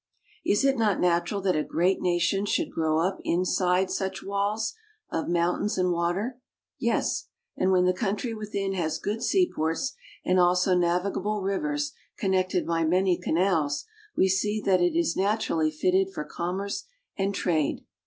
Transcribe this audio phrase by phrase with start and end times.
[0.43, 4.73] Is it not natural that a great nation should grow up inside such walls
[5.11, 6.39] of mountains and water?
[6.79, 9.93] Yes; and when the country within has good seaports,
[10.25, 13.85] and also navi gable rivers connected by many canals,
[14.17, 17.85] we see that it is naturally fitted for commerce and trade.